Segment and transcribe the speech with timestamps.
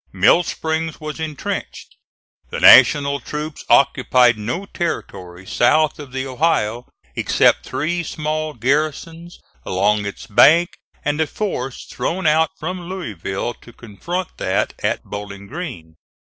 [0.11, 1.95] Mill Springs was intrenched.
[2.49, 10.07] The National troops occupied no territory south of the Ohio, except three small garrisons along
[10.07, 10.69] its bank
[11.05, 15.93] and a force thrown out from Louisville to confront that at Bowling Green.